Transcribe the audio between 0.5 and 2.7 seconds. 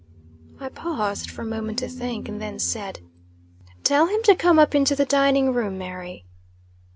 I paused for a moment to think, and then